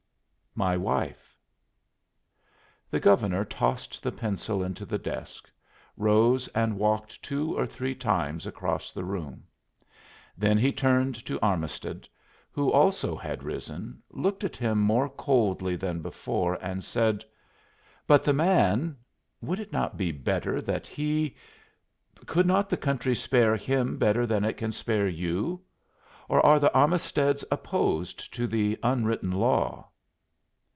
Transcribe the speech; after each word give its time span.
"My 0.53 0.75
wife." 0.75 1.37
The 2.89 2.99
Governor 2.99 3.45
tossed 3.45 4.03
the 4.03 4.11
pencil 4.11 4.61
into 4.61 4.83
the 4.85 4.97
desk, 4.97 5.49
rose 5.95 6.49
and 6.49 6.77
walked 6.77 7.23
two 7.23 7.57
or 7.57 7.65
three 7.65 7.95
times 7.95 8.45
across 8.45 8.91
the 8.91 9.05
room. 9.05 9.45
Then 10.37 10.57
he 10.57 10.73
turned 10.73 11.15
to 11.25 11.39
Armisted, 11.39 12.09
who 12.51 12.69
also 12.69 13.15
had 13.15 13.43
risen, 13.45 14.03
looked 14.09 14.43
at 14.43 14.57
him 14.57 14.81
more 14.81 15.07
coldly 15.07 15.77
than 15.77 16.01
before 16.01 16.55
and 16.61 16.83
said: 16.83 17.23
"But 18.05 18.25
the 18.25 18.33
man 18.33 18.97
would 19.39 19.61
it 19.61 19.71
not 19.71 19.95
be 19.95 20.11
better 20.11 20.59
that 20.63 20.85
he 20.85 21.37
could 22.25 22.45
not 22.45 22.69
the 22.69 22.75
country 22.75 23.15
spare 23.15 23.55
him 23.55 23.97
better 23.97 24.25
than 24.27 24.43
it 24.43 24.57
can 24.57 24.73
spare 24.73 25.07
you? 25.07 25.61
Or 26.27 26.45
are 26.45 26.59
the 26.59 26.75
Armisteds 26.75 27.45
opposed 27.49 28.33
to 28.33 28.47
'the 28.47 28.77
unwritten 28.83 29.31
law'?" 29.31 29.87